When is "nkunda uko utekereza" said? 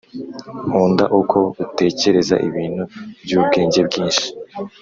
0.67-2.35